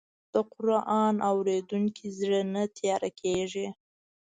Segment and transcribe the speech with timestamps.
[0.33, 3.67] د قرآن اورېدونکی زړه نه تیاره کېږي.